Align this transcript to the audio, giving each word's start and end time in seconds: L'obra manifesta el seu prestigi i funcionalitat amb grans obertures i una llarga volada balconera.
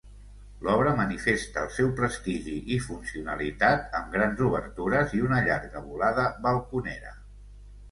L'obra 0.67 0.93
manifesta 0.99 1.65
el 1.65 1.69
seu 1.75 1.91
prestigi 1.99 2.55
i 2.77 2.79
funcionalitat 2.87 3.85
amb 4.01 4.11
grans 4.17 4.43
obertures 4.49 5.15
i 5.21 5.23
una 5.29 5.45
llarga 5.51 5.87
volada 5.93 6.27
balconera. 6.49 7.17